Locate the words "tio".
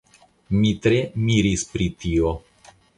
2.03-2.37